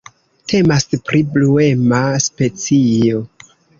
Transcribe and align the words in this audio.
Temas 0.53 0.87
pri 1.09 1.21
bruema 1.35 2.01
specio. 2.29 3.21